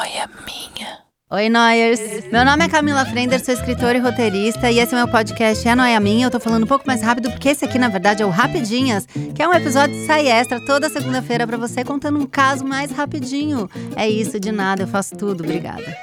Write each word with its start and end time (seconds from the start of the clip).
noia 0.00 0.30
minha. 0.46 0.98
Oi, 1.30 1.50
Noyers! 1.50 2.00
Meu 2.32 2.42
nome 2.42 2.64
é 2.64 2.68
Camila 2.70 3.04
Frender, 3.04 3.44
sou 3.44 3.52
escritora 3.52 3.98
e 3.98 4.00
roteirista, 4.00 4.70
e 4.70 4.78
esse 4.78 4.94
é 4.94 4.96
meu 4.96 5.06
podcast 5.06 5.68
É 5.68 5.74
Noia 5.74 6.00
Minha. 6.00 6.26
Eu 6.26 6.30
tô 6.30 6.40
falando 6.40 6.64
um 6.64 6.66
pouco 6.66 6.86
mais 6.86 7.02
rápido, 7.02 7.30
porque 7.30 7.50
esse 7.50 7.66
aqui, 7.66 7.78
na 7.78 7.88
verdade, 7.88 8.22
é 8.22 8.26
o 8.26 8.30
Rapidinhas, 8.30 9.04
que 9.34 9.42
é 9.42 9.46
um 9.46 9.52
episódio 9.52 9.94
de 9.94 10.06
sai 10.06 10.26
extra 10.26 10.58
toda 10.64 10.88
segunda-feira 10.88 11.46
pra 11.46 11.58
você, 11.58 11.84
contando 11.84 12.18
um 12.18 12.24
caso 12.24 12.64
mais 12.64 12.90
rapidinho. 12.90 13.68
É 13.94 14.08
isso, 14.08 14.40
de 14.40 14.50
nada, 14.50 14.84
eu 14.84 14.88
faço 14.88 15.14
tudo, 15.14 15.44
obrigada. 15.44 15.94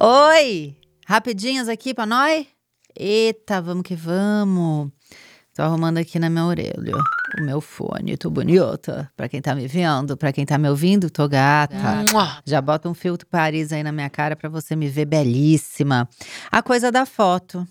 Oi! 0.00 0.76
Rapidinhas 1.04 1.68
aqui 1.68 1.92
pra 1.92 2.06
nós? 2.06 2.46
Eita, 2.96 3.60
vamos 3.60 3.82
que 3.82 3.96
vamos! 3.96 4.92
Tô 5.58 5.64
arrumando 5.64 5.98
aqui 5.98 6.20
na 6.20 6.30
minha 6.30 6.44
orelha 6.44 6.94
o 7.36 7.42
meu 7.42 7.60
fone, 7.60 8.16
tô 8.16 8.30
bonita. 8.30 9.10
Pra 9.16 9.28
quem 9.28 9.42
tá 9.42 9.56
me 9.56 9.66
vendo, 9.66 10.16
pra 10.16 10.32
quem 10.32 10.46
tá 10.46 10.56
me 10.56 10.68
ouvindo, 10.68 11.10
tô 11.10 11.28
gata. 11.28 11.74
Já 12.46 12.60
bota 12.60 12.88
um 12.88 12.94
filtro 12.94 13.26
Paris 13.26 13.72
aí 13.72 13.82
na 13.82 13.90
minha 13.90 14.08
cara 14.08 14.36
pra 14.36 14.48
você 14.48 14.76
me 14.76 14.88
ver 14.88 15.06
belíssima. 15.06 16.08
A 16.48 16.62
coisa 16.62 16.92
da 16.92 17.04
foto, 17.04 17.66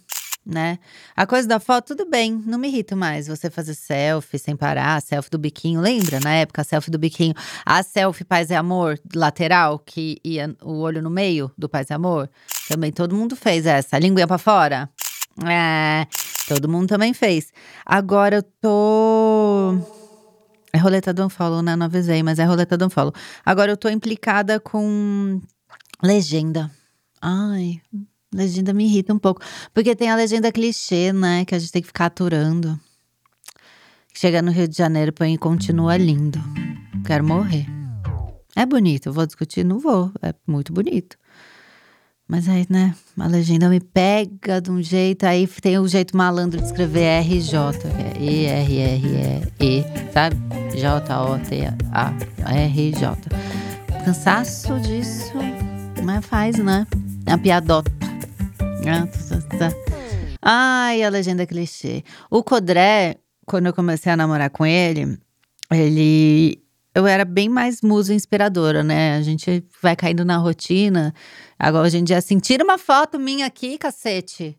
né? 0.46 0.80
A 1.16 1.26
coisa 1.26 1.48
da 1.48 1.62
foto, 1.62 1.96
tudo 1.96 2.10
bem, 2.10 2.44
não 2.46 2.60
me 2.60 2.68
irrita 2.68 2.94
mais 2.94 3.26
você 3.26 3.50
fazer 3.50 3.74
selfie 3.74 4.38
sem 4.38 4.54
parar, 4.54 5.02
selfie 5.02 5.32
do 5.32 5.38
biquinho. 5.38 5.80
Lembra 5.80 6.20
na 6.20 6.34
época 6.34 6.64
a 6.64 6.66
selfie 6.66 6.92
do 6.92 7.00
biquinho? 7.00 7.36
A 7.66 7.84
selfie 7.84 8.26
Paz 8.26 8.50
e 8.50 8.54
Amor 8.54 9.00
lateral, 9.16 9.80
que 9.80 10.20
ia 10.26 10.54
o 10.62 10.74
olho 10.80 11.02
no 11.02 11.10
meio 11.10 11.50
do 11.58 11.70
Paz 11.70 11.90
e 11.90 11.94
Amor? 11.94 12.30
Também 12.68 12.92
todo 12.92 13.16
mundo 13.16 13.34
fez 13.34 13.66
essa. 13.66 13.98
Linguinha 13.98 14.28
pra 14.28 14.38
fora? 14.38 14.90
É. 15.46 16.06
Todo 16.48 16.70
mundo 16.70 16.88
também 16.88 17.14
fez. 17.14 17.52
Agora 17.86 18.38
eu 18.38 18.44
tô. 18.44 19.78
É 20.72 20.78
roleta 20.78 21.14
do 21.14 21.26
unfollow, 21.26 21.62
né? 21.62 21.76
Não 21.76 21.88
avisei, 21.88 22.24
mas 22.24 22.40
é 22.40 22.46
roleta 22.46 22.78
do 22.78 22.86
unfollow. 22.86 23.14
Agora 23.46 23.72
eu 23.72 23.78
tô 23.78 23.90
implicada 23.90 24.58
com 24.58 25.42
legenda. 26.02 26.72
Ai, 27.22 27.82
legenda 28.34 28.74
me 28.74 28.86
irrita 28.86 29.14
um 29.14 29.20
pouco. 29.20 29.42
Porque 29.74 29.94
tem 29.94 30.10
a 30.10 30.16
legenda 30.16 30.50
clichê, 30.50 31.12
né? 31.12 31.44
Que 31.44 31.54
a 31.54 31.60
gente 31.60 31.72
tem 31.72 31.82
que 31.82 31.88
ficar 31.88 32.06
aturando. 32.06 32.80
Chega 34.14 34.42
no 34.42 34.50
Rio 34.50 34.68
de 34.68 34.78
Janeiro, 34.78 35.12
põe 35.12 35.34
e 35.34 35.38
continua 35.38 35.98
lindo. 35.98 36.40
Quero 37.06 37.26
morrer. 37.26 37.66
É 38.56 38.66
bonito, 38.66 39.12
vou 39.12 39.26
discutir? 39.26 39.66
Não 39.66 39.80
vou. 39.80 40.12
É 40.22 40.34
muito 40.48 40.72
bonito. 40.72 41.18
Mas 42.28 42.50
aí, 42.50 42.66
né, 42.70 42.94
a 43.18 43.26
legenda 43.26 43.70
me 43.70 43.80
pega 43.80 44.60
de 44.60 44.70
um 44.70 44.82
jeito, 44.82 45.24
aí 45.24 45.48
tem 45.48 45.80
o 45.80 45.88
jeito 45.88 46.18
malandro 46.18 46.60
de 46.60 46.66
escrever 46.66 47.22
RJ, 47.22 47.52
que 47.80 47.88
é 47.88 48.14
E-R-R-E-E, 48.20 49.86
sabe? 50.12 50.36
J-O-T-A-R-J. 50.78 51.88
Cansaço 54.04 54.78
disso, 54.82 55.32
mas 56.04 56.26
faz, 56.26 56.58
né? 56.58 56.86
É 57.26 57.32
a 57.32 57.38
piadota. 57.38 57.90
Ai, 60.42 61.04
a 61.04 61.10
legenda 61.10 61.46
clichê. 61.46 62.04
O 62.30 62.44
Codré, 62.44 63.16
quando 63.46 63.68
eu 63.68 63.74
comecei 63.74 64.12
a 64.12 64.18
namorar 64.18 64.50
com 64.50 64.66
ele, 64.66 65.18
ele 65.72 66.62
eu 66.98 67.06
era 67.06 67.24
bem 67.24 67.48
mais 67.48 67.80
musa 67.84 68.12
inspiradora, 68.12 68.84
né? 68.84 69.18
A 69.18 69.22
gente 69.22 69.64
vai 69.84 69.96
caindo 69.96 70.26
na 70.26 70.38
rotina. 70.38 71.14
Agora, 71.60 71.86
hoje 71.86 72.00
em 72.00 72.04
dia, 72.04 72.18
assim, 72.18 72.40
tira 72.40 72.64
uma 72.64 72.80
foto 72.80 73.20
minha 73.20 73.46
aqui, 73.46 73.78
cacete. 73.78 74.58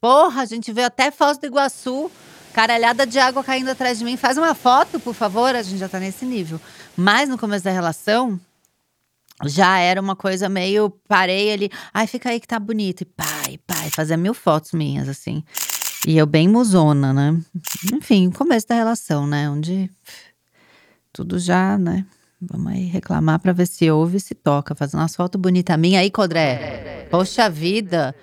Porra, 0.00 0.42
a 0.42 0.44
gente 0.44 0.72
vê 0.72 0.82
até 0.82 1.12
Foz 1.12 1.38
do 1.38 1.46
Iguaçu, 1.46 2.10
caralhada 2.52 3.06
de 3.06 3.20
água 3.20 3.44
caindo 3.44 3.68
atrás 3.68 4.00
de 4.00 4.04
mim. 4.04 4.16
Faz 4.16 4.36
uma 4.36 4.56
foto, 4.56 4.98
por 4.98 5.14
favor. 5.14 5.54
A 5.54 5.62
gente 5.62 5.78
já 5.78 5.88
tá 5.88 6.00
nesse 6.00 6.24
nível. 6.24 6.60
Mas 6.96 7.28
no 7.28 7.38
começo 7.38 7.64
da 7.64 7.70
relação, 7.70 8.40
já 9.44 9.78
era 9.78 10.00
uma 10.00 10.16
coisa 10.16 10.48
meio. 10.48 10.90
Parei 11.06 11.52
ali. 11.52 11.70
Ai, 11.94 12.08
fica 12.08 12.30
aí 12.30 12.40
que 12.40 12.48
tá 12.48 12.58
bonito. 12.58 13.02
E 13.02 13.04
pai, 13.04 13.60
pai, 13.64 13.88
fazia 13.90 14.16
mil 14.16 14.34
fotos 14.34 14.72
minhas, 14.72 15.08
assim. 15.08 15.44
E 16.04 16.18
eu 16.18 16.26
bem 16.26 16.48
musona, 16.48 17.12
né? 17.12 17.40
Enfim, 17.92 18.30
começo 18.32 18.66
da 18.66 18.74
relação, 18.74 19.28
né? 19.28 19.48
Onde 19.48 19.88
tudo 21.18 21.36
já, 21.36 21.76
né? 21.76 22.06
Vamos 22.40 22.72
aí 22.72 22.84
reclamar 22.84 23.40
para 23.40 23.52
ver 23.52 23.66
se 23.66 23.90
ouve 23.90 24.18
e 24.18 24.20
se 24.20 24.34
toca. 24.36 24.72
Fazendo 24.74 25.00
umas 25.00 25.16
fotos 25.16 25.40
bonitas 25.40 25.76
minha 25.76 25.98
aí, 25.98 26.10
Codré. 26.12 27.08
Poxa 27.10 27.50
vida. 27.50 28.14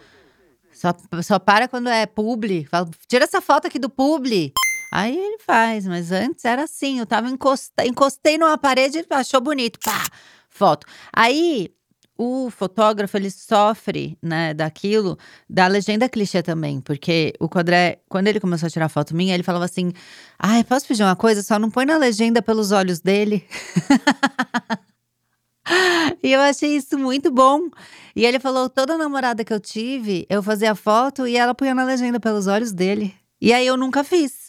Só, 0.72 0.94
só 1.22 1.38
para 1.38 1.68
quando 1.68 1.90
é 1.90 2.06
publi. 2.06 2.64
Fala, 2.66 2.90
tira 3.08 3.26
essa 3.26 3.42
foto 3.42 3.68
aqui 3.68 3.78
do 3.78 3.90
publi. 3.90 4.54
Aí 4.94 5.14
ele 5.14 5.40
faz, 5.40 5.86
mas 5.86 6.14
antes 6.14 6.46
era 6.46 6.64
assim, 6.64 7.00
eu 7.00 7.06
tava 7.06 7.28
encosta, 7.28 7.86
encostei 7.86 8.38
numa 8.38 8.58
parede 8.58 9.00
e 9.00 9.14
achou 9.14 9.42
bonito, 9.42 9.78
pá, 9.84 10.06
foto. 10.50 10.88
Aí 11.12 11.70
o 12.18 12.50
fotógrafo 12.50 13.18
ele 13.18 13.30
sofre, 13.30 14.18
né, 14.22 14.54
daquilo, 14.54 15.18
da 15.50 15.68
legenda 15.68 16.08
clichê 16.08 16.42
também, 16.42 16.80
porque 16.80 17.34
o 17.40 17.50
Codré, 17.50 18.00
quando 18.08 18.28
ele 18.28 18.40
começou 18.40 18.68
a 18.68 18.70
tirar 18.70 18.90
foto 18.90 19.16
minha, 19.16 19.34
ele 19.34 19.44
falava 19.44 19.66
assim: 19.66 19.92
"Ai, 20.40 20.64
posso 20.64 20.88
pedir 20.88 21.04
uma 21.04 21.16
coisa? 21.16 21.44
Só 21.44 21.60
não 21.60 21.70
põe 21.70 21.86
na 21.86 21.98
legenda 21.98 22.42
pelos 22.42 22.72
olhos 22.72 23.00
dele". 23.00 23.46
e 26.24 26.32
eu 26.32 26.42
achei 26.42 26.76
isso 26.76 26.98
muito 26.98 27.32
bom. 27.32 27.70
E 28.16 28.26
ele 28.26 28.40
falou: 28.40 28.70
toda 28.70 28.98
namorada 28.98 29.44
que 29.44 29.54
eu 29.54 29.60
tive, 29.60 30.26
eu 30.30 30.42
fazia 30.42 30.76
foto 30.76 31.28
e 31.28 31.38
ela 31.38 31.54
punha 31.54 31.76
na 31.76 31.84
legenda 31.84 32.20
pelos 32.20 32.48
olhos 32.48 32.72
dele. 32.72 33.14
E 33.42 33.54
aí 33.54 33.68
eu 33.68 33.78
nunca 33.78 34.04
fiz. 34.04 34.45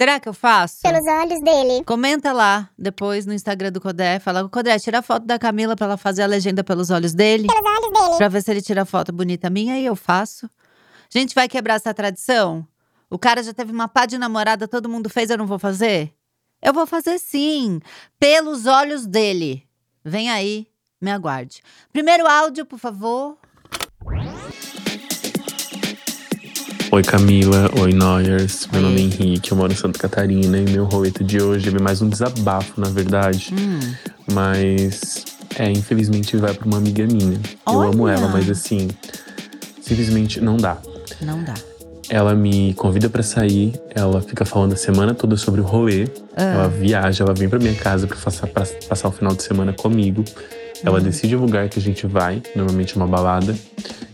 Será 0.00 0.18
que 0.18 0.26
eu 0.26 0.32
faço? 0.32 0.80
Pelos 0.80 1.04
olhos 1.06 1.42
dele. 1.42 1.84
Comenta 1.84 2.32
lá 2.32 2.70
depois 2.78 3.26
no 3.26 3.34
Instagram 3.34 3.70
do 3.70 3.82
Codé. 3.82 4.18
Fala, 4.18 4.48
Codé, 4.48 4.78
tira 4.78 5.00
a 5.00 5.02
foto 5.02 5.26
da 5.26 5.38
Camila 5.38 5.76
pra 5.76 5.84
ela 5.84 5.98
fazer 5.98 6.22
a 6.22 6.26
legenda 6.26 6.64
pelos 6.64 6.88
olhos 6.88 7.12
dele. 7.12 7.46
Pelos 7.46 7.70
olhos 7.70 7.92
dele. 7.92 8.16
Pra 8.16 8.28
ver 8.28 8.42
se 8.42 8.50
ele 8.50 8.62
tira 8.62 8.80
a 8.80 8.84
foto 8.86 9.12
bonita 9.12 9.50
minha 9.50 9.78
e 9.78 9.84
eu 9.84 9.94
faço. 9.94 10.46
A 10.46 11.18
gente 11.18 11.34
vai 11.34 11.46
quebrar 11.50 11.74
essa 11.74 11.92
tradição? 11.92 12.66
O 13.10 13.18
cara 13.18 13.42
já 13.42 13.52
teve 13.52 13.72
uma 13.72 13.88
pá 13.88 14.06
de 14.06 14.16
namorada, 14.16 14.66
todo 14.66 14.88
mundo 14.88 15.10
fez, 15.10 15.28
eu 15.28 15.36
não 15.36 15.46
vou 15.46 15.58
fazer? 15.58 16.14
Eu 16.62 16.72
vou 16.72 16.86
fazer 16.86 17.18
sim. 17.18 17.78
Pelos 18.18 18.64
olhos 18.64 19.04
dele. 19.06 19.68
Vem 20.02 20.30
aí, 20.30 20.66
me 20.98 21.10
aguarde. 21.10 21.62
Primeiro 21.92 22.26
áudio, 22.26 22.64
por 22.64 22.78
favor. 22.78 23.36
Oi 26.92 27.02
Camila, 27.04 27.70
oi 27.78 27.92
Noyers, 27.92 28.66
meu 28.72 28.82
nome 28.82 28.96
é 28.96 29.04
Henrique, 29.04 29.52
eu 29.52 29.56
moro 29.56 29.72
em 29.72 29.76
Santa 29.76 29.96
Catarina 29.96 30.58
e 30.58 30.68
meu 30.68 30.84
roleta 30.84 31.22
de 31.22 31.40
hoje 31.40 31.68
é 31.68 31.80
mais 31.80 32.02
um 32.02 32.08
desabafo, 32.08 32.80
na 32.80 32.88
verdade. 32.88 33.54
Hum. 33.54 33.78
Mas, 34.32 35.24
é, 35.56 35.70
infelizmente 35.70 36.36
vai 36.36 36.52
pra 36.52 36.66
uma 36.66 36.78
amiga 36.78 37.06
minha. 37.06 37.38
Eu 37.64 37.80
amo 37.80 38.04
Olha. 38.04 38.14
ela, 38.14 38.28
mas 38.28 38.50
assim, 38.50 38.88
simplesmente 39.80 40.40
não 40.40 40.56
dá. 40.56 40.78
Não 41.20 41.44
dá. 41.44 41.54
Ela 42.08 42.34
me 42.34 42.74
convida 42.74 43.08
pra 43.08 43.22
sair, 43.22 43.72
ela 43.94 44.20
fica 44.20 44.44
falando 44.44 44.72
a 44.72 44.76
semana 44.76 45.14
toda 45.14 45.36
sobre 45.36 45.60
o 45.60 45.64
rolê. 45.64 46.08
Ah. 46.36 46.42
Ela 46.42 46.68
viaja, 46.68 47.22
ela 47.22 47.34
vem 47.34 47.48
pra 47.48 47.60
minha 47.60 47.74
casa 47.74 48.08
pra 48.08 48.16
passar, 48.16 48.48
pra 48.48 48.66
passar 48.88 49.08
o 49.08 49.12
final 49.12 49.32
de 49.32 49.44
semana 49.44 49.72
comigo. 49.72 50.24
Ela 50.82 51.00
decide 51.00 51.36
o 51.36 51.40
lugar 51.40 51.68
que 51.68 51.78
a 51.78 51.82
gente 51.82 52.06
vai, 52.06 52.42
normalmente 52.54 52.96
uma 52.96 53.06
balada. 53.06 53.54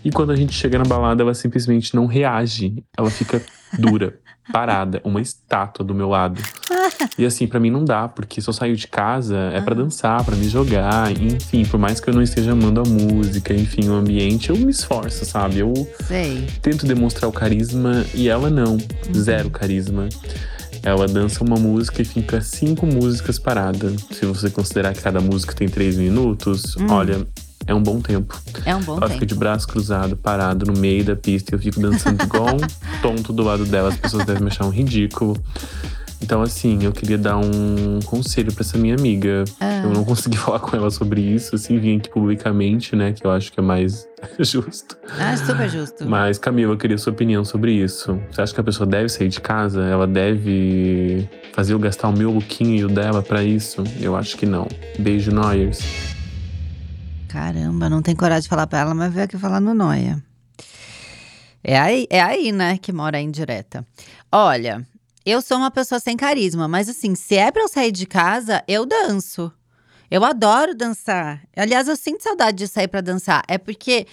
E 0.05 0.11
quando 0.11 0.31
a 0.33 0.37
gente 0.37 0.53
chega 0.53 0.79
na 0.79 0.85
balada, 0.85 1.23
ela 1.23 1.35
simplesmente 1.35 1.95
não 1.95 2.07
reage. 2.07 2.83
Ela 2.97 3.11
fica 3.11 3.43
dura, 3.79 4.19
parada, 4.53 5.01
uma 5.05 5.21
estátua 5.21 5.85
do 5.85 5.95
meu 5.95 6.09
lado. 6.09 6.41
E 7.19 7.25
assim, 7.25 7.47
pra 7.47 7.59
mim 7.59 7.71
não 7.71 7.85
dá, 7.85 8.07
porque 8.09 8.41
se 8.41 8.49
eu 8.49 8.53
saio 8.53 8.77
de 8.77 8.87
casa 8.87 9.37
é 9.53 9.61
pra 9.61 9.75
dançar, 9.75 10.23
pra 10.25 10.37
me 10.37 10.49
jogar, 10.49 11.11
enfim, 11.11 11.65
por 11.65 11.79
mais 11.79 11.99
que 12.01 12.09
eu 12.09 12.15
não 12.15 12.23
esteja 12.23 12.53
amando 12.53 12.81
a 12.81 12.85
música, 12.85 13.53
enfim, 13.53 13.89
o 13.89 13.95
ambiente, 13.95 14.51
eu 14.51 14.57
me 14.57 14.71
esforço, 14.71 15.25
sabe? 15.25 15.59
Eu 15.59 15.73
Sei. 16.07 16.47
tento 16.63 16.87
demonstrar 16.87 17.29
o 17.29 17.33
carisma 17.33 18.05
e 18.15 18.29
ela 18.29 18.51
não, 18.51 18.79
zero 19.15 19.51
carisma. 19.51 20.09
Ela 20.87 21.09
dança 21.09 21.43
uma 21.43 21.57
música 21.57 22.01
e 22.01 22.05
fica 22.05 22.41
cinco 22.41 22.87
músicas 22.87 23.41
parada. 23.41 23.93
Se 24.13 24.25
você 24.25 24.49
considerar 24.49 24.93
que 24.95 25.03
cada 25.03 25.21
música 25.21 25.53
tem 25.53 25.69
três 25.69 25.97
minutos, 25.97 26.77
olha, 26.89 27.27
é 27.67 27.75
um 27.75 27.83
bom 27.83 28.01
tempo. 28.01 28.41
É 28.65 28.73
um 28.73 28.81
bom 28.81 28.93
Ela 28.99 29.09
fica 29.09 29.15
tempo. 29.19 29.27
de 29.27 29.35
braço 29.35 29.67
cruzado, 29.67 30.17
parado 30.17 30.65
no 30.65 30.79
meio 30.79 31.03
da 31.05 31.17
pista. 31.17 31.53
e 31.53 31.55
Eu 31.57 31.59
fico 31.59 31.81
dançando 31.81 32.23
igual 32.23 32.55
um 32.55 32.61
tonto 33.03 33.33
do 33.33 33.43
lado 33.43 33.65
dela. 33.65 33.89
As 33.89 33.97
pessoas 33.97 34.25
devem 34.25 34.45
me 34.45 34.49
achar 34.49 34.65
um 34.65 34.71
ridículo. 34.71 35.37
Então, 36.23 36.43
assim, 36.43 36.83
eu 36.83 36.93
queria 36.93 37.19
dar 37.19 37.37
um 37.37 38.01
conselho 38.05 38.53
pra 38.53 38.63
essa 38.63 38.79
minha 38.79 38.95
amiga. 38.95 39.45
Ah. 39.61 39.83
Eu 39.85 39.91
não 39.91 40.05
consegui 40.05 40.37
falar 40.39 40.61
com 40.61 40.75
ela 40.77 40.91
sobre 40.91 41.21
isso, 41.21 41.55
assim, 41.55 41.79
vim 41.79 41.99
aqui 41.99 42.09
publicamente, 42.09 42.97
né? 42.97 43.13
Que 43.13 43.27
eu 43.27 43.31
acho 43.31 43.53
que 43.53 43.61
é 43.61 43.63
mais 43.63 44.07
justo. 44.41 44.97
Ah, 45.19 45.37
super 45.37 45.69
justo. 45.69 46.09
Mas, 46.09 46.39
Camila, 46.39 46.73
eu 46.73 46.79
queria 46.79 46.99
sua 46.99 47.13
opinião 47.13 47.45
sobre 47.45 47.73
isso. 47.73 48.21
Você 48.31 48.41
acha 48.41 48.55
que 48.55 48.61
a 48.61 48.65
pessoa 48.65 48.87
deve 48.87 49.09
sair 49.09 49.29
de 49.29 49.41
casa? 49.41 49.83
Ela 49.85 50.07
deve 50.07 51.29
fazer 51.53 51.75
eu 51.75 51.79
gastar 51.79 52.09
o 52.09 52.13
meu 52.13 52.31
lookinho 52.31 52.77
e 52.77 52.85
o 52.85 52.89
dela 52.89 53.23
pra 53.23 53.43
isso? 53.43 53.85
Eu 54.01 54.17
acho 54.17 54.37
que 54.37 54.47
não. 54.47 54.67
Beijo, 54.99 55.31
Noyers. 55.31 55.81
Caramba, 57.29 57.91
não 57.91 58.01
tem 58.01 58.17
coragem 58.17 58.43
de 58.43 58.49
falar 58.49 58.67
pra 58.67 58.81
ela, 58.81 58.95
mas 58.95 59.13
veio 59.13 59.25
aqui 59.27 59.37
falar 59.37 59.61
no 59.61 59.75
Noia. 59.75 60.23
É 61.63 61.79
aí, 61.79 62.07
é 62.09 62.23
aí, 62.23 62.53
né, 62.53 62.79
que 62.79 62.93
mora 62.93 63.19
a 63.19 63.21
indireta. 63.21 63.85
Olha, 64.31 64.87
eu 65.27 65.43
sou 65.43 65.59
uma 65.59 65.73
pessoa 65.73 65.99
sem 65.99 66.17
carisma, 66.17 66.69
mas 66.69 66.89
assim, 66.89 67.17
se 67.17 67.35
é 67.35 67.51
pra 67.51 67.63
eu 67.63 67.69
sair 67.69 67.91
de 67.91 68.07
casa, 68.07 68.63
eu 68.69 68.87
danço. 68.87 69.53
Eu 70.09 70.25
adoro 70.25 70.73
dançar. 70.73 71.43
Aliás, 71.57 71.89
eu 71.89 71.97
sinto 71.97 72.23
saudade 72.23 72.59
de 72.59 72.69
sair 72.69 72.87
pra 72.87 73.01
dançar. 73.01 73.43
É 73.49 73.59
porque 73.59 74.07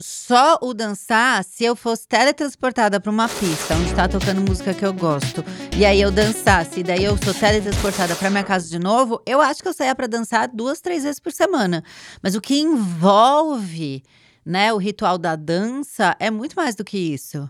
só 0.00 0.58
o 0.60 0.74
dançar, 0.74 1.44
se 1.44 1.62
eu 1.62 1.76
fosse 1.76 2.08
teletransportada 2.08 2.98
pra 2.98 3.12
uma 3.12 3.28
pista 3.28 3.74
onde 3.76 3.94
tá 3.94 4.08
tocando 4.08 4.40
música 4.40 4.74
que 4.74 4.84
eu 4.84 4.92
gosto, 4.92 5.44
e 5.76 5.84
aí 5.84 6.00
eu 6.00 6.10
dançasse, 6.10 6.80
e 6.80 6.82
daí 6.82 7.04
eu 7.04 7.16
sou 7.22 7.32
teletransportada 7.32 8.16
pra 8.16 8.30
minha 8.30 8.42
casa 8.42 8.68
de 8.68 8.78
novo, 8.78 9.22
eu 9.24 9.40
acho 9.40 9.62
que 9.62 9.68
eu 9.68 9.72
saía 9.72 9.94
pra 9.94 10.08
dançar 10.08 10.48
duas, 10.48 10.80
três 10.80 11.04
vezes 11.04 11.20
por 11.20 11.30
semana. 11.30 11.84
Mas 12.20 12.34
o 12.34 12.40
que 12.40 12.58
envolve, 12.58 14.02
né, 14.44 14.72
o 14.72 14.78
ritual 14.78 15.16
da 15.16 15.36
dança 15.36 16.16
é 16.18 16.28
muito 16.28 16.56
mais 16.56 16.74
do 16.74 16.82
que 16.82 16.98
isso. 16.98 17.48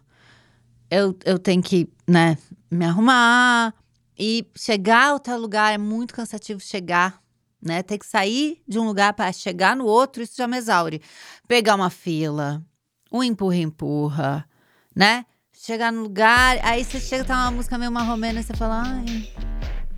Eu, 0.91 1.17
eu 1.25 1.39
tenho 1.39 1.63
que, 1.63 1.89
né, 2.07 2.37
me 2.71 2.85
arrumar 2.85 3.75
e 4.19 4.47
chegar 4.57 5.09
a 5.09 5.13
outro 5.15 5.37
lugar 5.37 5.73
é 5.73 5.79
muito 5.79 6.15
cansativo 6.15 6.61
chegar 6.61 7.21
né? 7.63 7.83
Ter 7.83 7.99
que 7.99 8.07
sair 8.07 8.63
de 8.67 8.79
um 8.79 8.87
lugar 8.87 9.13
para 9.13 9.33
chegar 9.33 9.77
no 9.77 9.85
outro, 9.85 10.23
isso 10.23 10.35
já 10.37 10.47
me 10.47 10.57
exaure. 10.57 11.03
Pegar 11.47 11.75
uma 11.75 11.91
fila, 11.91 12.65
um 13.13 13.23
empurra-empurra, 13.23 14.49
né? 14.95 15.27
Chegar 15.53 15.93
no 15.93 16.03
lugar, 16.03 16.59
aí 16.63 16.85
você 16.85 16.99
chega, 16.99 17.25
tá 17.25 17.35
uma 17.35 17.51
música 17.51 17.77
meio 17.77 17.93
marromena 17.93 18.41
e 18.41 18.43
você 18.43 18.55
fala, 18.55 18.83
ai, 18.83 19.31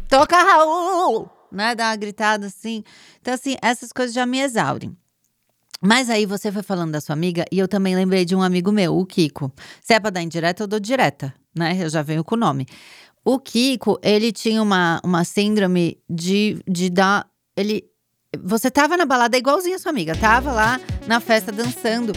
toca 0.09 0.37
Raul, 0.37 1.31
né? 1.53 1.75
Dá 1.75 1.91
uma 1.91 1.97
gritada 1.97 2.47
assim. 2.47 2.83
Então, 3.21 3.35
assim, 3.35 3.57
essas 3.63 3.93
coisas 3.93 4.13
já 4.13 4.27
me 4.27 4.41
exaurem. 4.41 4.97
Mas 5.85 6.09
aí 6.09 6.25
você 6.25 6.53
foi 6.53 6.63
falando 6.63 6.93
da 6.93 7.01
sua 7.01 7.15
amiga 7.15 7.45
e 7.51 7.59
eu 7.59 7.67
também 7.67 7.97
lembrei 7.97 8.25
de 8.25 8.37
um 8.37 8.43
amigo 8.43 8.71
meu, 8.71 8.97
o 8.97 9.05
Kiko. 9.05 9.53
Se 9.81 9.93
é 9.95 9.99
pra 9.99 10.11
dar 10.11 10.23
indireta, 10.23 10.63
eu 10.63 10.69
dou 10.69 10.79
direta, 10.79 11.35
né? 11.53 11.77
Eu 11.81 11.89
já 11.89 12.03
venho 12.03 12.23
com 12.23 12.37
o 12.37 12.39
nome. 12.39 12.67
O 13.25 13.39
Kiko, 13.41 13.99
ele 14.01 14.31
tinha 14.31 14.63
uma, 14.63 15.01
uma 15.03 15.25
síndrome 15.25 15.99
de, 16.09 16.63
de 16.69 16.89
dar 16.89 17.29
ele. 17.57 17.85
Você 18.45 18.71
tava 18.71 18.97
na 18.97 19.05
balada 19.05 19.37
igualzinho 19.37 19.75
a 19.75 19.79
sua 19.81 19.91
amiga, 19.91 20.15
tava 20.15 20.53
lá 20.53 20.81
na 21.07 21.19
festa 21.19 21.51
dançando. 21.51 22.13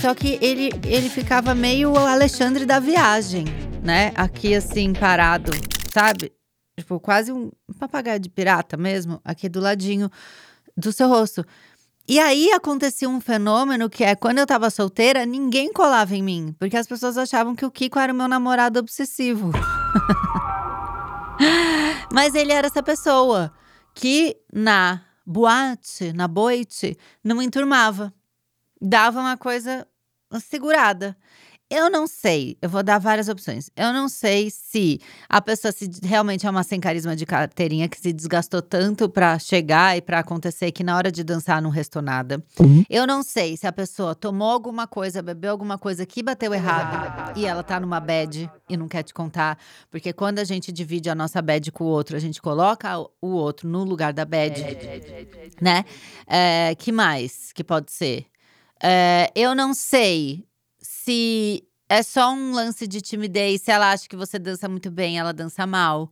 Só 0.00 0.12
que 0.12 0.36
ele, 0.42 0.70
ele 0.84 1.08
ficava 1.08 1.54
meio 1.54 1.92
o 1.92 1.96
Alexandre 1.96 2.66
da 2.66 2.80
viagem, 2.80 3.44
né? 3.82 4.12
Aqui 4.16 4.56
assim, 4.56 4.92
parado, 4.92 5.52
sabe? 5.92 6.32
Tipo, 6.76 6.98
quase 6.98 7.30
um 7.30 7.52
papagaio 7.78 8.18
de 8.18 8.28
pirata 8.28 8.76
mesmo, 8.76 9.20
aqui 9.24 9.48
do 9.48 9.60
ladinho 9.60 10.10
do 10.76 10.92
seu 10.92 11.08
rosto. 11.08 11.44
E 12.06 12.20
aí 12.20 12.52
acontecia 12.52 13.08
um 13.08 13.18
fenômeno 13.18 13.88
que 13.88 14.04
é 14.04 14.14
quando 14.14 14.38
eu 14.38 14.46
tava 14.46 14.68
solteira, 14.68 15.24
ninguém 15.24 15.72
colava 15.72 16.14
em 16.14 16.22
mim, 16.22 16.54
porque 16.58 16.76
as 16.76 16.86
pessoas 16.86 17.16
achavam 17.16 17.54
que 17.54 17.64
o 17.64 17.70
Kiko 17.70 17.98
era 17.98 18.12
o 18.12 18.16
meu 18.16 18.28
namorado 18.28 18.78
obsessivo. 18.78 19.50
Mas 22.12 22.34
ele 22.34 22.52
era 22.52 22.66
essa 22.66 22.82
pessoa 22.82 23.50
que 23.94 24.36
na 24.52 25.02
boate, 25.24 26.12
na 26.12 26.28
boite, 26.28 26.94
não 27.22 27.40
enturmava. 27.40 28.12
Dava 28.80 29.20
uma 29.20 29.38
coisa 29.38 29.86
segurada. 30.40 31.16
Eu 31.74 31.90
não 31.90 32.06
sei, 32.06 32.56
eu 32.62 32.68
vou 32.68 32.84
dar 32.84 32.98
várias 32.98 33.28
opções. 33.28 33.68
Eu 33.74 33.92
não 33.92 34.08
sei 34.08 34.48
se 34.48 35.00
a 35.28 35.42
pessoa 35.42 35.72
se 35.72 35.90
realmente 36.04 36.46
é 36.46 36.50
uma 36.50 36.62
sem 36.62 36.78
carisma 36.78 37.16
de 37.16 37.26
carteirinha 37.26 37.88
que 37.88 37.98
se 37.98 38.12
desgastou 38.12 38.62
tanto 38.62 39.08
para 39.08 39.36
chegar 39.40 39.96
e 39.96 40.00
para 40.00 40.20
acontecer 40.20 40.70
que 40.70 40.84
na 40.84 40.96
hora 40.96 41.10
de 41.10 41.24
dançar 41.24 41.60
não 41.60 41.70
restou 41.70 42.00
nada. 42.00 42.40
Uhum. 42.60 42.84
Eu 42.88 43.08
não 43.08 43.24
sei 43.24 43.56
se 43.56 43.66
a 43.66 43.72
pessoa 43.72 44.14
tomou 44.14 44.52
alguma 44.52 44.86
coisa, 44.86 45.20
bebeu 45.20 45.50
alguma 45.50 45.76
coisa 45.76 46.06
que 46.06 46.22
bateu 46.22 46.54
errado 46.54 47.36
e 47.36 47.44
ela 47.44 47.64
tá 47.64 47.80
numa 47.80 47.98
bad 47.98 48.48
e 48.68 48.76
não 48.76 48.86
quer 48.86 49.02
te 49.02 49.12
contar, 49.12 49.58
porque 49.90 50.12
quando 50.12 50.38
a 50.38 50.44
gente 50.44 50.70
divide 50.70 51.10
a 51.10 51.14
nossa 51.14 51.42
bad 51.42 51.72
com 51.72 51.82
o 51.82 51.88
outro, 51.88 52.16
a 52.16 52.20
gente 52.20 52.40
coloca 52.40 52.96
o 53.20 53.30
outro 53.30 53.68
no 53.68 53.82
lugar 53.82 54.12
da 54.12 54.24
bad, 54.24 54.62
né? 55.60 55.84
É, 56.24 56.72
que 56.76 56.92
mais 56.92 57.52
que 57.52 57.64
pode 57.64 57.90
ser? 57.90 58.26
É, 58.80 59.32
eu 59.34 59.56
não 59.56 59.74
sei 59.74 60.46
se 61.04 61.62
é 61.88 62.02
só 62.02 62.32
um 62.32 62.52
lance 62.52 62.86
de 62.86 63.02
timidez, 63.02 63.62
se 63.62 63.70
ela 63.70 63.92
acha 63.92 64.08
que 64.08 64.16
você 64.16 64.38
dança 64.38 64.68
muito 64.68 64.90
bem, 64.90 65.18
ela 65.18 65.32
dança 65.32 65.66
mal. 65.66 66.10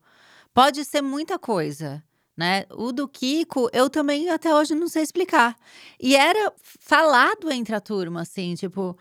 Pode 0.52 0.84
ser 0.84 1.00
muita 1.00 1.38
coisa, 1.38 2.04
né? 2.36 2.66
O 2.70 2.92
do 2.92 3.08
Kiko, 3.08 3.70
eu 3.72 3.88
também 3.88 4.28
até 4.28 4.54
hoje 4.54 4.74
não 4.74 4.88
sei 4.88 5.02
explicar. 5.02 5.56
E 5.98 6.14
era 6.14 6.52
falado 6.58 7.50
entre 7.50 7.74
a 7.74 7.80
turma, 7.80 8.20
assim, 8.20 8.54
tipo, 8.54 8.96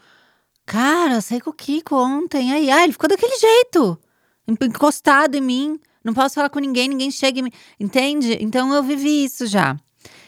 cara, 0.65 1.19
sei 1.19 1.41
com 1.41 1.49
o 1.49 1.53
Kiko 1.53 1.95
ontem, 1.95 2.53
aí, 2.53 2.71
ah, 2.71 2.83
ele 2.83 2.93
ficou 2.93 3.09
daquele 3.09 3.37
jeito, 3.37 3.99
encostado 4.47 5.35
em 5.35 5.41
mim, 5.41 5.79
não 6.01 6.13
posso 6.13 6.35
falar 6.35 6.49
com 6.49 6.59
ninguém, 6.59 6.87
ninguém 6.87 7.11
chega 7.11 7.39
em 7.39 7.43
mim, 7.43 7.51
entende? 7.77 8.37
Então 8.39 8.73
eu 8.73 8.81
vivi 8.81 9.25
isso 9.25 9.45
já. 9.45 9.77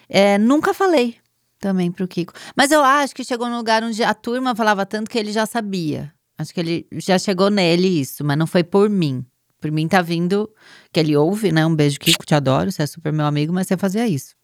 É, 0.09 0.37
nunca 0.37 0.73
falei, 0.73 1.15
também 1.63 1.89
pro 1.89 2.05
Kiko. 2.05 2.33
Mas 2.57 2.71
eu 2.71 2.83
acho 2.83 3.15
que 3.15 3.23
chegou 3.23 3.47
num 3.47 3.55
lugar 3.55 3.81
onde 3.83 4.03
a 4.03 4.13
turma 4.13 4.53
falava 4.53 4.85
tanto 4.85 5.09
que 5.09 5.17
ele 5.17 5.31
já 5.31 5.45
sabia. 5.45 6.13
Acho 6.37 6.53
que 6.53 6.59
ele 6.59 6.87
já 6.91 7.17
chegou 7.17 7.49
nele 7.49 7.87
isso, 7.87 8.21
mas 8.25 8.37
não 8.37 8.45
foi 8.45 8.65
por 8.65 8.89
mim. 8.89 9.25
Por 9.61 9.71
mim 9.71 9.87
tá 9.87 10.01
vindo 10.01 10.51
que 10.91 10.99
ele 10.99 11.15
ouve, 11.15 11.53
né? 11.53 11.65
Um 11.65 11.73
beijo, 11.73 11.97
Kiko, 11.97 12.25
te 12.25 12.35
adoro, 12.35 12.69
você 12.69 12.83
é 12.83 12.85
super 12.85 13.13
meu 13.13 13.25
amigo, 13.25 13.53
mas 13.53 13.65
você 13.67 13.77
fazia 13.77 14.05
isso. 14.05 14.35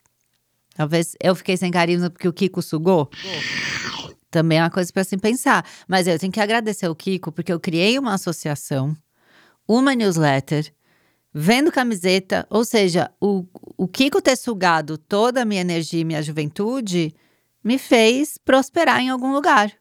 Talvez 0.75 1.13
eu 1.21 1.35
fiquei 1.35 1.57
sem 1.57 1.69
carisma 1.69 2.09
porque 2.09 2.27
o 2.27 2.31
Kiko 2.31 2.61
sugou. 2.61 3.09
Também 4.31 4.59
é 4.59 4.63
uma 4.63 4.69
coisa 4.69 4.93
para 4.93 5.03
se 5.03 5.17
pensar. 5.17 5.65
Mas 5.89 6.07
eu 6.07 6.17
tenho 6.17 6.31
que 6.31 6.39
agradecer 6.39 6.87
o 6.87 6.95
Kiko, 6.95 7.33
porque 7.33 7.51
eu 7.51 7.59
criei 7.59 7.99
uma 7.99 8.13
associação, 8.13 8.95
uma 9.67 9.93
newsletter, 9.93 10.73
vendo 11.33 11.69
camiseta, 11.69 12.47
ou 12.49 12.63
seja, 12.63 13.11
o, 13.19 13.45
o 13.79 13.87
Kiko 13.87 14.21
ter 14.21 14.35
sugado 14.35 14.97
toda 14.97 15.41
a 15.41 15.45
minha 15.45 15.61
energia 15.61 16.01
e 16.01 16.03
minha 16.03 16.21
juventude 16.21 17.15
me 17.63 17.77
fez 17.77 18.37
prosperar 18.37 18.99
em 18.99 19.07
algum 19.07 19.31
lugar. 19.31 19.71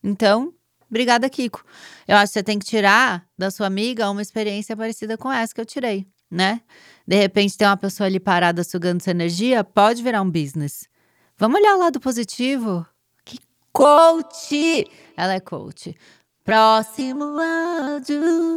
Então, 0.00 0.54
obrigada, 0.88 1.28
Kiko. 1.28 1.64
Eu 2.06 2.16
acho 2.18 2.32
que 2.32 2.38
você 2.38 2.42
tem 2.44 2.56
que 2.56 2.64
tirar 2.64 3.26
da 3.36 3.50
sua 3.50 3.66
amiga 3.66 4.08
uma 4.08 4.22
experiência 4.22 4.76
parecida 4.76 5.18
com 5.18 5.32
essa 5.32 5.52
que 5.52 5.60
eu 5.60 5.66
tirei, 5.66 6.06
né? 6.30 6.60
De 7.04 7.16
repente, 7.16 7.58
tem 7.58 7.66
uma 7.66 7.76
pessoa 7.76 8.06
ali 8.06 8.20
parada 8.20 8.62
sugando 8.62 9.02
sua 9.02 9.10
energia, 9.10 9.64
pode 9.64 10.04
virar 10.04 10.22
um 10.22 10.30
business. 10.30 10.88
Vamos 11.36 11.58
olhar 11.58 11.74
o 11.74 11.80
lado 11.80 11.98
positivo? 11.98 12.86
Que 13.24 13.40
coach! 13.72 14.86
Ela 15.16 15.34
é 15.34 15.40
coach. 15.40 15.96
Próximo 16.44 17.24
áudio. 17.24 18.47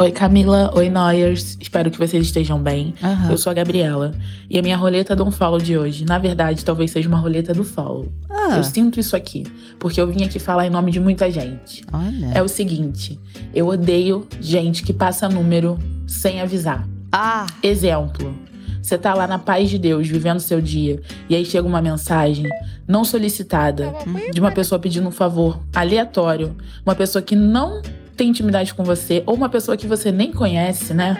Oi 0.00 0.12
Camila, 0.12 0.70
oi 0.76 0.88
Noyers, 0.88 1.58
espero 1.60 1.90
que 1.90 1.98
vocês 1.98 2.24
estejam 2.24 2.62
bem. 2.62 2.94
Uhum. 3.02 3.32
Eu 3.32 3.36
sou 3.36 3.50
a 3.50 3.54
Gabriela 3.54 4.14
e 4.48 4.56
a 4.56 4.62
minha 4.62 4.76
roleta 4.76 5.16
do 5.16 5.28
follow 5.32 5.58
de 5.58 5.76
hoje, 5.76 6.04
na 6.04 6.20
verdade, 6.20 6.64
talvez 6.64 6.92
seja 6.92 7.08
uma 7.08 7.18
roleta 7.18 7.52
do 7.52 7.64
follow. 7.64 8.06
Ah. 8.30 8.56
Eu 8.56 8.62
sinto 8.62 9.00
isso 9.00 9.16
aqui, 9.16 9.44
porque 9.76 10.00
eu 10.00 10.06
vim 10.06 10.22
aqui 10.22 10.38
falar 10.38 10.68
em 10.68 10.70
nome 10.70 10.92
de 10.92 11.00
muita 11.00 11.28
gente. 11.32 11.84
Olha. 11.92 12.30
É 12.32 12.40
o 12.40 12.46
seguinte, 12.46 13.18
eu 13.52 13.66
odeio 13.66 14.24
gente 14.40 14.84
que 14.84 14.92
passa 14.92 15.28
número 15.28 15.76
sem 16.06 16.40
avisar. 16.40 16.86
Ah. 17.10 17.46
Exemplo. 17.60 18.32
Você 18.80 18.96
tá 18.96 19.12
lá 19.12 19.26
na 19.26 19.38
paz 19.38 19.68
de 19.68 19.78
Deus, 19.78 20.06
vivendo 20.06 20.38
seu 20.38 20.60
dia, 20.60 21.02
e 21.28 21.34
aí 21.34 21.44
chega 21.44 21.66
uma 21.66 21.82
mensagem 21.82 22.46
não 22.86 23.04
solicitada 23.04 23.92
de 24.32 24.40
uma 24.40 24.52
pessoa 24.52 24.78
pedindo 24.78 25.08
um 25.08 25.12
favor 25.12 25.60
aleatório, 25.74 26.56
uma 26.86 26.94
pessoa 26.94 27.20
que 27.20 27.34
não 27.34 27.82
tem 28.18 28.30
intimidade 28.30 28.74
com 28.74 28.82
você, 28.82 29.22
ou 29.24 29.34
uma 29.34 29.48
pessoa 29.48 29.76
que 29.76 29.86
você 29.86 30.10
nem 30.10 30.32
conhece, 30.32 30.92
né? 30.92 31.16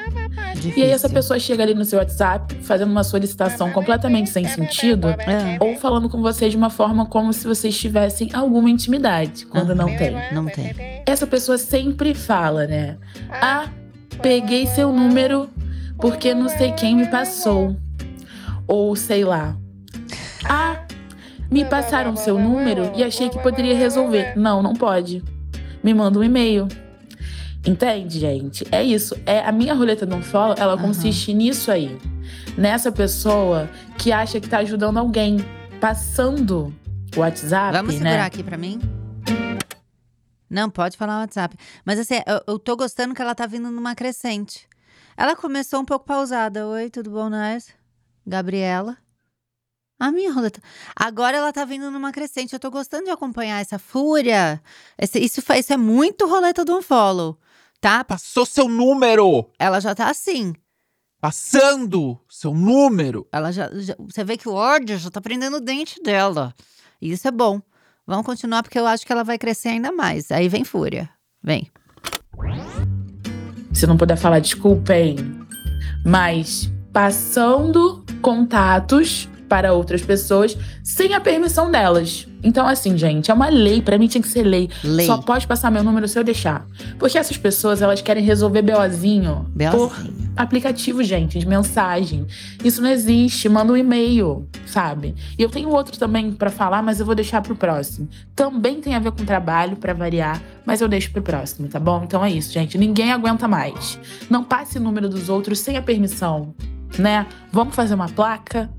Difícil. 0.55 0.73
E 0.77 0.83
aí 0.83 0.91
essa 0.91 1.09
pessoa 1.09 1.39
chega 1.39 1.63
ali 1.63 1.73
no 1.73 1.85
seu 1.85 2.01
WhatsApp 2.01 2.57
fazendo 2.57 2.91
uma 2.91 3.05
solicitação 3.05 3.71
completamente 3.71 4.29
sem 4.29 4.45
sentido, 4.47 5.09
é. 5.09 5.57
ou 5.61 5.77
falando 5.77 6.09
com 6.09 6.21
você 6.21 6.49
de 6.49 6.57
uma 6.57 6.71
forma 6.71 7.07
como 7.07 7.33
se 7.33 7.47
vocês 7.47 7.79
tivessem 7.79 8.31
alguma 8.35 8.69
intimidade, 8.69 9.47
quando 9.47 9.75
não 9.77 9.87
tem. 9.97 10.13
Não 10.33 10.47
tem. 10.47 10.75
Essa 11.07 11.27
pessoa 11.27 11.57
sempre 11.57 12.15
fala, 12.15 12.67
né? 12.67 12.97
Ah, 13.31 13.69
peguei 14.21 14.67
seu 14.67 14.93
número 14.93 15.49
porque 15.99 16.35
não 16.35 16.49
sei 16.49 16.73
quem 16.73 16.97
me 16.97 17.07
passou. 17.07 17.77
Ou 18.67 18.97
sei 18.97 19.25
lá. 19.25 19.57
Ah, 20.45 20.83
me 21.49 21.65
passaram 21.65 22.17
seu 22.17 22.39
número 22.39 22.91
e 22.97 23.05
achei 23.05 23.29
que 23.29 23.39
poderia 23.39 23.77
resolver. 23.77 24.35
Não, 24.37 24.63
não 24.63 24.75
pode. 24.75 25.23
Me 25.83 25.95
manda 25.95 26.19
um 26.19 26.25
e-mail. 26.25 26.67
Entende, 27.69 28.19
gente? 28.19 28.67
É 28.73 28.83
isso. 28.83 29.15
É 29.27 29.41
a 29.41 29.53
minha 29.53 29.75
roleta 29.75 30.07
não 30.07 30.23
follow, 30.23 30.55
ela 30.59 30.75
uhum. 30.75 30.85
consiste 30.85 31.35
nisso 31.35 31.71
aí. 31.71 31.99
Nessa 32.57 32.91
pessoa 32.91 33.69
que 33.99 34.11
acha 34.11 34.41
que 34.41 34.49
tá 34.49 34.61
ajudando 34.61 34.97
alguém, 34.97 35.37
passando 35.79 36.75
o 37.15 37.21
WhatsApp, 37.21 37.77
Vamos 37.77 37.97
né? 37.97 37.99
segurar 37.99 38.25
aqui 38.25 38.43
para 38.43 38.57
mim? 38.57 38.81
Não, 40.49 40.71
pode 40.71 40.97
falar 40.97 41.21
WhatsApp. 41.21 41.59
Mas 41.85 41.99
assim, 41.99 42.15
eu, 42.27 42.55
eu 42.55 42.59
tô 42.59 42.75
gostando 42.75 43.15
que 43.15 43.21
ela 43.21 43.35
tá 43.35 43.45
vindo 43.45 43.71
numa 43.71 43.95
crescente. 43.95 44.67
Ela 45.15 45.37
começou 45.37 45.81
um 45.81 45.85
pouco 45.85 46.07
pausada. 46.07 46.67
Oi, 46.69 46.89
tudo 46.89 47.11
bom, 47.11 47.29
Nós? 47.29 47.69
Gabriela. 48.27 48.97
A 50.01 50.11
minha 50.11 50.33
roleta. 50.33 50.63
Agora 50.97 51.37
ela 51.37 51.53
tá 51.53 51.67
vindo 51.67 51.91
numa 51.91 52.13
crescente. 52.13 52.55
Eu 52.55 52.59
tô 52.59 52.71
gostando 52.71 53.05
de 53.05 53.11
acompanhar 53.11 53.61
essa 53.61 53.79
fúria. 53.79 54.59
Esse, 54.97 55.19
isso, 55.19 55.43
isso 55.53 55.73
é 55.75 55.77
muito 55.77 56.27
roleta 56.27 56.65
do 56.65 56.79
unfollow 56.79 57.39
tá? 57.81 58.05
Passou 58.05 58.45
seu 58.47 58.69
número! 58.69 59.51
Ela 59.59 59.81
já 59.81 59.95
tá 59.95 60.09
assim. 60.11 60.55
Passando 61.21 62.17
seu 62.29 62.55
número. 62.55 63.27
Ela 63.33 63.51
já, 63.51 63.69
já- 63.75 63.97
Você 63.99 64.23
vê 64.23 64.37
que 64.37 64.49
o 64.49 64.55
ódio 64.55 64.97
já 64.99 65.11
tá 65.11 65.21
prendendo 65.21 65.57
o 65.57 65.61
dente 65.61 66.01
dela. 66.03 66.55
E 67.03 67.11
isso 67.11 67.27
é 67.27 67.31
bom. 67.33 67.61
Vamos 68.07 68.25
continuar 68.25 68.63
porque 68.63 68.79
eu 68.79 68.87
acho 68.87 69.05
que 69.05 69.13
ela 69.13 69.25
vai 69.25 69.37
crescer 69.37 69.71
ainda 69.71 69.91
mais. 69.91 70.31
Aí 70.31 70.49
vem 70.49 70.63
fúria. 70.65 71.11
Vem. 71.43 71.69
Se 73.75 73.85
não 73.87 73.97
puder 73.97 74.17
falar, 74.17 74.39
desculpem. 74.39 75.17
Mas 76.05 76.71
passando 76.93 78.05
contatos 78.23 79.29
para 79.49 79.73
outras 79.73 80.03
pessoas 80.03 80.57
sem 80.85 81.15
a 81.15 81.21
permissão 81.21 81.69
delas. 81.71 82.28
Então, 82.43 82.67
assim, 82.67 82.97
gente, 82.97 83.31
é 83.31 83.35
uma 83.35 83.49
lei. 83.49 83.83
Pra 83.83 83.99
mim 83.99 84.07
tinha 84.07 84.23
que 84.23 84.29
ser 84.29 84.43
lei. 84.43 84.69
Lei. 84.85 85.07
Só 85.07 85.19
pode 85.19 85.47
passar 85.47 85.71
meu 85.71 85.83
número 85.83 86.07
se 86.07 86.19
eu 86.19 86.25
deixar. 86.25 86.67
Porque 86.99 87.19
essas 87.19 87.37
pessoas, 87.37 87.83
elas 87.83 88.01
querem 88.01 88.23
resolver 88.23 88.63
BOzinho 88.63 89.47
por 89.47 89.53
Belzinho. 89.55 90.33
aplicativo, 90.37 91.03
gente, 91.03 91.39
de 91.39 91.47
mensagem. 91.47 92.27
Isso 92.65 92.81
não 92.81 92.91
existe. 92.91 93.49
Manda 93.49 93.73
um 93.73 93.77
e-mail, 93.77 94.47
sabe? 94.67 95.15
E 95.39 95.43
eu 95.43 95.49
tenho 95.49 95.69
outro 95.71 95.99
também 95.99 96.33
pra 96.33 96.51
falar, 96.51 96.83
mas 96.83 97.01
eu 97.01 97.07
vou 97.07 97.15
deixar 97.15 97.41
pro 97.43 97.57
próximo. 97.57 98.09
Também 98.35 98.81
tem 98.81 98.95
a 98.95 98.99
ver 98.99 99.13
com 99.13 99.25
trabalho, 99.25 99.77
pra 99.77 99.93
variar, 99.93 100.41
mas 100.65 100.81
eu 100.81 100.89
deixo 100.89 101.11
pro 101.11 101.23
próximo, 101.23 101.69
tá 101.69 101.81
bom? 101.81 102.03
Então 102.05 102.25
é 102.25 102.31
isso, 102.31 102.53
gente. 102.53 102.79
Ninguém 102.79 103.13
aguenta 103.13 103.49
mais. 103.49 103.99
Não 104.31 104.45
passe 104.45 104.79
o 104.79 104.81
número 104.81 105.09
dos 105.09 105.29
outros 105.29 105.59
sem 105.59 105.77
a 105.77 105.83
permissão, 105.83 106.55
né? 106.99 107.27
Vamos 107.53 107.75
fazer 107.75 107.95
uma 107.95 108.09
placa? 108.09 108.71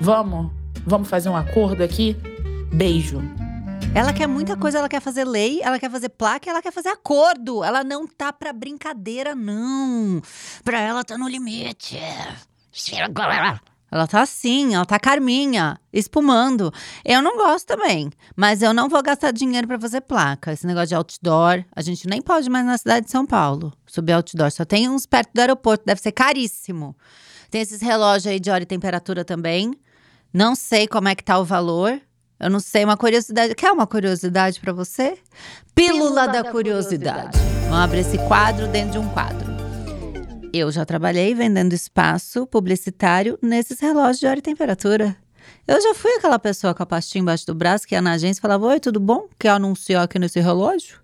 Vamos? 0.00 0.50
Vamos 0.86 1.08
fazer 1.08 1.28
um 1.28 1.36
acordo 1.36 1.82
aqui? 1.82 2.16
Beijo. 2.72 3.20
Ela 3.94 4.14
quer 4.14 4.26
muita 4.26 4.56
coisa, 4.56 4.78
ela 4.78 4.88
quer 4.88 5.00
fazer 5.00 5.24
lei, 5.24 5.60
ela 5.62 5.78
quer 5.78 5.90
fazer 5.90 6.08
placa, 6.08 6.48
ela 6.48 6.62
quer 6.62 6.72
fazer 6.72 6.88
acordo. 6.88 7.62
Ela 7.62 7.84
não 7.84 8.06
tá 8.06 8.32
pra 8.32 8.52
brincadeira, 8.52 9.34
não. 9.34 10.22
Pra 10.64 10.80
ela 10.80 11.04
tá 11.04 11.18
no 11.18 11.28
limite. 11.28 11.98
Ela 13.90 14.06
tá 14.06 14.22
assim, 14.22 14.74
ela 14.74 14.86
tá 14.86 14.98
carminha, 14.98 15.78
espumando. 15.92 16.72
Eu 17.04 17.20
não 17.20 17.36
gosto 17.36 17.66
também, 17.66 18.10
mas 18.34 18.62
eu 18.62 18.72
não 18.72 18.88
vou 18.88 19.02
gastar 19.02 19.32
dinheiro 19.32 19.66
pra 19.68 19.78
fazer 19.78 20.00
placa. 20.00 20.50
Esse 20.50 20.66
negócio 20.66 20.88
de 20.88 20.94
outdoor, 20.94 21.62
a 21.76 21.82
gente 21.82 22.08
nem 22.08 22.22
pode 22.22 22.48
mais 22.48 22.64
na 22.64 22.78
cidade 22.78 23.04
de 23.04 23.12
São 23.12 23.26
Paulo 23.26 23.70
subir 23.86 24.14
outdoor. 24.14 24.50
Só 24.50 24.64
tem 24.64 24.88
uns 24.88 25.04
perto 25.04 25.30
do 25.34 25.40
aeroporto, 25.40 25.84
deve 25.84 26.00
ser 26.00 26.12
caríssimo. 26.12 26.96
Tem 27.50 27.60
esses 27.60 27.82
relógios 27.82 28.28
aí 28.28 28.40
de 28.40 28.50
hora 28.50 28.62
e 28.62 28.66
temperatura 28.66 29.26
também. 29.26 29.74
Não 30.32 30.54
sei 30.54 30.88
como 30.88 31.08
é 31.08 31.14
que 31.14 31.22
tá 31.22 31.38
o 31.38 31.44
valor. 31.44 32.00
Eu 32.42 32.50
não 32.50 32.58
sei, 32.58 32.84
uma 32.84 32.96
curiosidade. 32.96 33.54
Quer 33.54 33.70
uma 33.70 33.86
curiosidade 33.86 34.58
pra 34.58 34.72
você? 34.72 35.16
Pílula, 35.76 36.26
da, 36.26 36.42
curiosidade. 36.42 37.38
Vamos 37.68 37.78
abrir 37.78 38.00
esse 38.00 38.18
quadro 38.26 38.66
dentro 38.66 38.90
de 38.90 38.98
um 38.98 39.08
quadro. 39.10 39.52
Eu 40.52 40.72
já 40.72 40.84
trabalhei 40.84 41.36
vendendo 41.36 41.72
espaço 41.72 42.44
publicitário 42.48 43.38
nesses 43.40 43.78
relógios 43.78 44.18
de 44.18 44.26
hora 44.26 44.40
e 44.40 44.42
temperatura. 44.42 45.16
Eu 45.68 45.80
já 45.80 45.94
fui 45.94 46.10
aquela 46.14 46.36
pessoa 46.36 46.74
com 46.74 46.82
a 46.82 46.86
pastinha 46.86 47.22
embaixo 47.22 47.46
do 47.46 47.54
braço 47.54 47.86
que 47.86 47.94
ia 47.94 48.02
na 48.02 48.14
agência 48.14 48.40
e 48.40 48.42
falava: 48.42 48.66
Oi, 48.66 48.80
tudo 48.80 48.98
bom? 48.98 49.28
Quer 49.38 49.50
anunciar 49.50 50.02
aqui 50.02 50.18
nesse 50.18 50.40
relógio? 50.40 51.00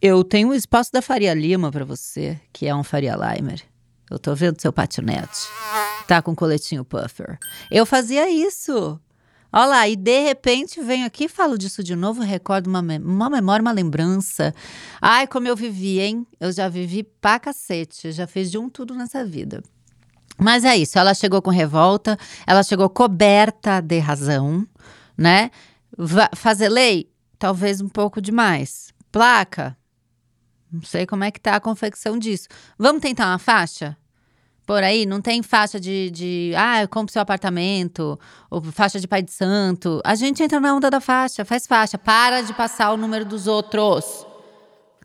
Eu 0.00 0.22
tenho 0.22 0.50
o 0.50 0.54
espaço 0.54 0.92
da 0.92 1.02
Faria 1.02 1.34
Lima 1.34 1.72
pra 1.72 1.84
você, 1.84 2.38
que 2.52 2.68
é 2.68 2.74
um 2.74 2.84
Faria 2.84 3.16
Limer. 3.16 3.60
Eu 4.08 4.20
tô 4.20 4.36
vendo 4.36 4.60
seu 4.60 4.72
patinete. 4.72 5.48
Tá 6.06 6.22
com 6.22 6.32
coletinho 6.32 6.84
puffer. 6.84 7.40
Eu 7.68 7.84
fazia 7.84 8.30
isso. 8.30 9.00
Olha 9.52 9.66
lá, 9.66 9.88
e 9.88 9.96
de 9.96 10.20
repente 10.20 10.80
venho 10.80 11.04
aqui 11.06 11.28
falo 11.28 11.58
disso 11.58 11.82
de 11.82 11.96
novo, 11.96 12.22
recordo 12.22 12.68
uma, 12.68 12.80
uma 12.80 13.28
memória, 13.30 13.60
uma 13.62 13.72
lembrança. 13.72 14.54
Ai, 15.00 15.26
como 15.26 15.48
eu 15.48 15.56
vivi, 15.56 15.98
hein? 15.98 16.24
Eu 16.38 16.52
já 16.52 16.68
vivi 16.68 17.02
pra 17.02 17.38
cacete, 17.40 18.12
já 18.12 18.26
fiz 18.28 18.50
de 18.50 18.58
um 18.58 18.68
tudo 18.70 18.94
nessa 18.94 19.24
vida. 19.24 19.62
Mas 20.38 20.64
é 20.64 20.76
isso, 20.76 20.98
ela 20.98 21.12
chegou 21.14 21.42
com 21.42 21.50
revolta, 21.50 22.16
ela 22.46 22.62
chegou 22.62 22.88
coberta 22.88 23.80
de 23.80 23.98
razão, 23.98 24.66
né? 25.18 25.50
Va- 25.98 26.30
fazer 26.34 26.68
lei? 26.68 27.10
Talvez 27.38 27.80
um 27.80 27.88
pouco 27.88 28.20
demais. 28.22 28.92
Placa? 29.10 29.76
Não 30.72 30.82
sei 30.82 31.04
como 31.06 31.24
é 31.24 31.30
que 31.32 31.40
tá 31.40 31.56
a 31.56 31.60
confecção 31.60 32.16
disso. 32.18 32.46
Vamos 32.78 33.02
tentar 33.02 33.26
uma 33.26 33.38
faixa? 33.38 33.96
Por 34.70 34.84
aí, 34.84 35.04
não 35.04 35.20
tem 35.20 35.42
faixa 35.42 35.80
de, 35.80 36.12
de 36.12 36.52
ah, 36.56 36.80
eu 36.80 36.88
compro 36.88 37.12
seu 37.12 37.20
apartamento, 37.20 38.16
ou 38.48 38.62
faixa 38.62 39.00
de 39.00 39.08
pai 39.08 39.20
de 39.20 39.32
santo. 39.32 40.00
A 40.04 40.14
gente 40.14 40.44
entra 40.44 40.60
na 40.60 40.72
onda 40.72 40.88
da 40.88 41.00
faixa, 41.00 41.44
faz 41.44 41.66
faixa, 41.66 41.98
para 41.98 42.40
de 42.40 42.54
passar 42.54 42.92
o 42.92 42.96
número 42.96 43.24
dos 43.24 43.48
outros. 43.48 44.24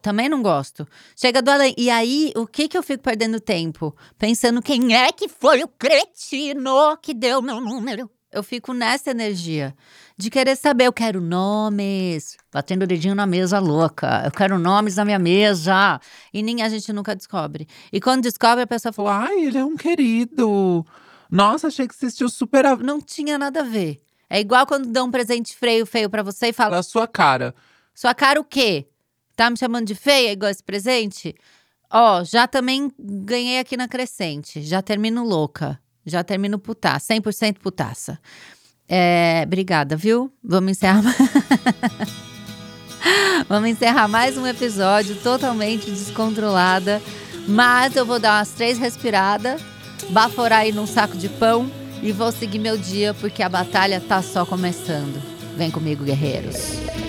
Também 0.04 0.30
não 0.30 0.44
gosto. 0.44 0.88
Chega 1.16 1.42
do 1.42 1.50
além. 1.50 1.74
E 1.80 1.90
aí, 1.90 2.32
o 2.36 2.46
que 2.46 2.68
que 2.68 2.78
eu 2.78 2.84
fico 2.84 3.02
perdendo 3.02 3.40
tempo? 3.40 3.96
Pensando 4.20 4.62
quem 4.62 4.96
é 4.96 5.12
que 5.12 5.28
foi 5.28 5.64
o 5.64 5.68
cretino 5.68 6.96
que 7.02 7.12
deu 7.12 7.42
meu 7.42 7.60
número. 7.60 8.08
Eu 8.36 8.44
fico 8.44 8.74
nessa 8.74 9.12
energia 9.12 9.74
de 10.18 10.30
querer 10.30 10.58
saber. 10.58 10.88
Eu 10.88 10.92
quero 10.92 11.22
nomes. 11.22 12.36
Batendo 12.52 12.84
o 12.84 12.88
dedinho 12.88 13.16
na 13.16 13.26
mesa 13.26 13.60
louca. 13.60 14.24
Eu 14.26 14.32
quero 14.32 14.60
nomes 14.60 14.98
na 14.98 15.06
minha 15.06 15.18
mesa. 15.18 16.02
E 16.34 16.44
nem 16.44 16.62
a 16.62 16.68
gente 16.68 16.92
nunca 16.92 17.16
descobre. 17.16 17.66
E 17.94 18.02
quando 18.02 18.24
descobre, 18.24 18.64
a 18.64 18.68
pessoa 18.68 18.92
fala: 18.92 19.28
Ai, 19.28 19.46
ele 19.46 19.58
é 19.58 19.64
um 19.64 19.78
querido. 19.78 20.86
Nossa, 21.32 21.68
achei 21.68 21.88
que 21.88 21.96
assistiu 21.96 22.28
super 22.28 22.66
a 22.66 22.76
não 22.76 23.00
tinha 23.00 23.38
nada 23.38 23.62
a 23.62 23.64
ver. 23.64 24.02
É 24.30 24.42
igual 24.42 24.68
quando 24.68 24.92
dão 24.92 25.08
um 25.08 25.12
presente 25.12 25.56
feio, 25.56 25.86
feio 25.86 26.10
pra 26.10 26.22
você 26.22 26.48
e 26.48 26.54
fala: 26.54 26.78
a 26.80 26.84
sua 26.84 27.08
cara. 27.08 27.56
Sua 27.94 28.14
cara 28.14 28.42
o 28.42 28.44
quê? 28.44 28.86
Tá 29.34 29.50
me 29.50 29.58
chamando 29.58 29.88
de 29.88 29.96
feia 29.96 30.34
igual 30.34 30.52
esse 30.52 30.62
presente? 30.62 31.34
Ó, 31.90 32.22
já 32.26 32.48
também 32.48 32.92
ganhei 33.00 33.60
aqui 33.60 33.78
na 33.78 33.88
Crescente. 33.88 34.62
Já 34.62 34.82
termino 34.82 35.24
louca. 35.24 35.80
Já 36.06 36.24
termino 36.24 36.60
putaça. 36.60 37.14
100% 37.14 37.58
putaça. 37.60 38.20
É, 38.88 39.44
obrigada, 39.46 39.96
viu? 39.96 40.32
Vamos 40.44 40.72
encerrar. 40.72 41.02
Vamos 43.50 43.70
encerrar 43.70 44.08
mais 44.08 44.38
um 44.38 44.48
episódio 44.48 45.16
totalmente 45.18 45.90
descontrolada. 45.90 47.02
Mas 47.48 47.96
eu 47.96 48.06
vou 48.06 48.20
dar 48.20 48.40
umas 48.40 48.50
três 48.50 48.78
respiradas, 48.78 49.62
baforar 50.10 50.60
aí 50.60 50.72
num 50.72 50.88
saco 50.88 51.16
de 51.16 51.30
pão 51.30 51.70
e 52.02 52.12
vou 52.12 52.32
seguir 52.32 52.60
meu 52.60 52.78
dia 52.78 53.14
porque 53.14 53.44
a 53.44 53.50
batalha 53.50 54.02
tá 54.02 54.22
só 54.22 54.46
começando. 54.46 55.22
Vem 55.56 55.70
comigo, 55.70 56.04
guerreiros. 56.04 57.05